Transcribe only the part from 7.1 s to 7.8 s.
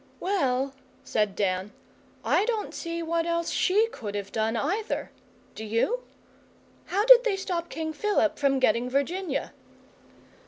they stop